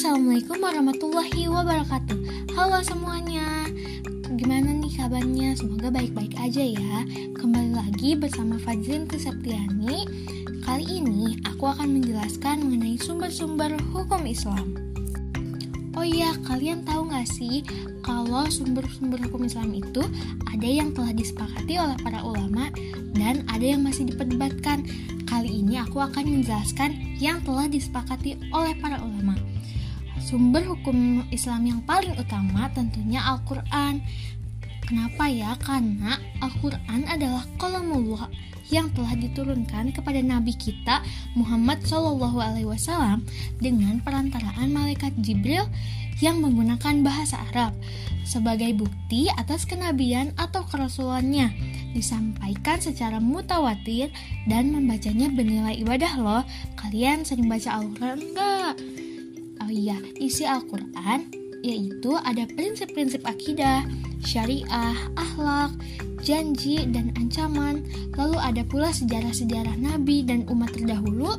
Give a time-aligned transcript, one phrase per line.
[0.00, 2.16] Assalamualaikum warahmatullahi wabarakatuh
[2.56, 3.68] Halo semuanya
[4.32, 5.52] Gimana nih kabarnya?
[5.52, 7.04] Semoga baik-baik aja ya
[7.36, 10.08] Kembali lagi bersama Fajrin Keseptiani
[10.64, 14.72] Kali ini aku akan menjelaskan mengenai sumber-sumber hukum Islam
[15.92, 17.60] Oh iya, kalian tahu gak sih
[18.00, 20.00] kalau sumber-sumber hukum Islam itu
[20.48, 22.72] ada yang telah disepakati oleh para ulama
[23.12, 24.80] dan ada yang masih diperdebatkan.
[25.28, 29.36] Kali ini aku akan menjelaskan yang telah disepakati oleh para ulama.
[30.30, 33.98] Sumber hukum Islam yang paling utama tentunya Al-Quran.
[34.86, 35.58] Kenapa ya?
[35.58, 38.30] Karena Al-Quran adalah kalamullah
[38.70, 41.02] yang telah diturunkan kepada Nabi kita
[41.34, 43.26] Muhammad Shallallahu Alaihi Wasallam
[43.58, 45.66] dengan perantaraan malaikat Jibril
[46.22, 47.74] yang menggunakan bahasa Arab
[48.22, 51.50] sebagai bukti atas kenabian atau kerasulannya
[51.90, 54.14] disampaikan secara mutawatir
[54.46, 56.42] dan membacanya bernilai ibadah loh
[56.78, 58.99] kalian sering baca Al-Quran enggak?
[59.70, 63.84] Iya, isi Al-Quran yaitu ada prinsip-prinsip akidah,
[64.24, 65.76] syariah, akhlak,
[66.24, 67.84] janji, dan ancaman.
[68.16, 71.36] Lalu ada pula sejarah-sejarah nabi dan umat terdahulu,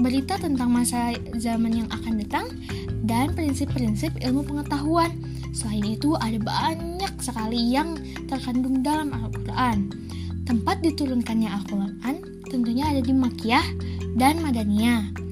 [0.00, 2.46] berita tentang masa zaman yang akan datang,
[3.04, 5.12] dan prinsip-prinsip ilmu pengetahuan.
[5.52, 9.92] Selain itu, ada banyak sekali yang terkandung dalam Al-Quran.
[10.48, 12.16] Tempat diturunkannya Al-Quran
[12.48, 13.66] tentunya ada di Makkiyah
[14.16, 15.25] dan Madaniyah.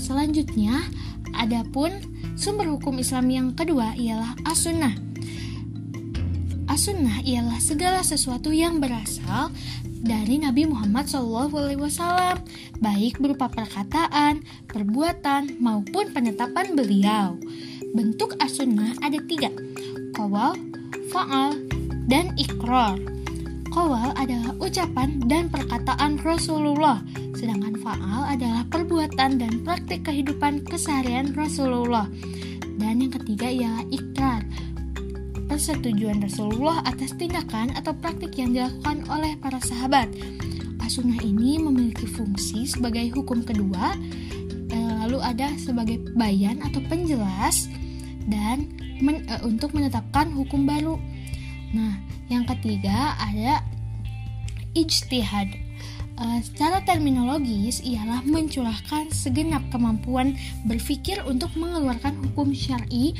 [0.00, 0.88] Selanjutnya,
[1.36, 1.92] adapun
[2.40, 4.96] sumber hukum Islam yang kedua ialah As-Sunnah.
[7.20, 9.52] Ialah segala sesuatu yang berasal
[10.00, 11.52] dari Nabi Muhammad SAW,
[12.80, 17.36] baik berupa perkataan, perbuatan, maupun penetapan beliau.
[17.92, 19.52] Bentuk as-sunnah ada tiga,
[20.16, 20.56] kawal,
[21.12, 21.52] fa'al,
[22.08, 22.96] dan ikrar.
[23.70, 26.98] Kawal adalah ucapan dan perkataan Rasulullah,
[27.38, 32.10] sedangkan fa'al adalah perbuatan dan praktik kehidupan keseharian Rasulullah.
[32.82, 34.42] Dan yang ketiga ialah ikrar,
[35.46, 40.10] persetujuan Rasulullah atas tindakan atau praktik yang dilakukan oleh para sahabat.
[40.82, 43.94] As-sunnah ini memiliki fungsi sebagai hukum kedua,
[44.74, 47.70] eh, lalu ada sebagai bayan atau penjelas,
[48.26, 48.66] dan
[49.00, 50.98] men, e, untuk menetapkan hukum baru.
[51.72, 53.60] Nah, yang ketiga ada
[54.78, 55.50] ijtihad.
[56.14, 63.18] E, secara terminologis ialah mencurahkan segenap kemampuan berpikir untuk mengeluarkan hukum syar'i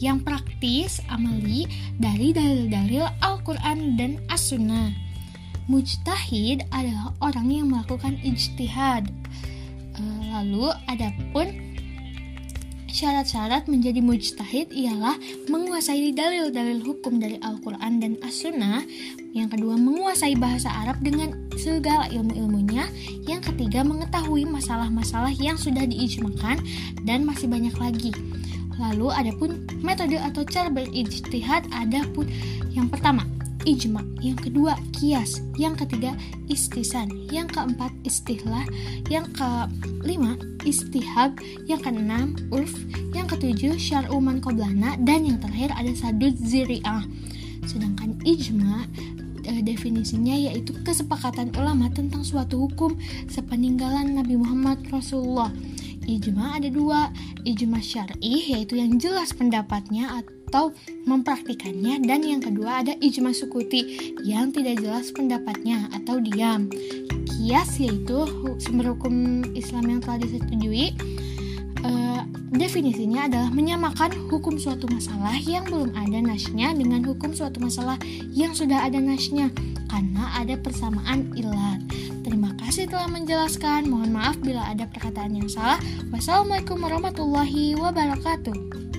[0.00, 1.64] yang praktis amali
[1.96, 4.92] dari dalil-dalil Al-Quran dan As-Sunnah.
[5.70, 9.08] Mujtahid adalah orang yang melakukan ijtihad.
[9.96, 11.69] E, lalu adapun
[12.90, 15.14] Syarat-syarat menjadi mujtahid ialah
[15.46, 18.82] menguasai dalil-dalil hukum dari Al-Quran dan As-Sunnah.
[19.30, 22.90] Yang kedua, menguasai bahasa Arab dengan segala ilmu-ilmunya.
[23.30, 26.58] Yang ketiga, mengetahui masalah-masalah yang sudah diijmakan
[27.06, 28.10] dan masih banyak lagi.
[28.80, 32.26] Lalu ada pun metode atau cara berijtihad ada pun
[32.74, 33.22] yang pertama,
[33.68, 36.16] ijma, yang kedua kias, yang ketiga
[36.48, 38.64] istisan, yang keempat istihlah,
[39.12, 41.36] yang kelima istihab,
[41.68, 42.72] yang keenam urf,
[43.12, 47.04] yang ketujuh syar'u man qoblana, dan yang terakhir ada sadud ziri'ah.
[47.68, 48.88] Sedangkan ijma
[49.44, 52.96] e, definisinya yaitu kesepakatan ulama tentang suatu hukum
[53.28, 55.52] sepeninggalan Nabi Muhammad Rasulullah.
[56.08, 57.12] Ijma ada dua,
[57.44, 60.74] ijma syar'i yaitu yang jelas pendapatnya atau
[61.06, 66.72] mempraktikannya dan yang kedua ada ijma sukuti yang tidak jelas pendapatnya atau diam.
[67.28, 68.26] Kias yaitu
[68.58, 70.96] sumber hukum Islam yang telah disetujui
[71.84, 72.22] uh,
[72.52, 77.96] definisinya adalah menyamakan hukum suatu masalah yang belum ada nasnya dengan hukum suatu masalah
[78.34, 79.48] yang sudah ada nasnya
[79.90, 81.82] karena ada persamaan ilat.
[82.80, 83.92] Kasih telah menjelaskan.
[83.92, 85.76] Mohon maaf bila ada perkataan yang salah.
[86.08, 88.89] Wassalamualaikum warahmatullahi wabarakatuh.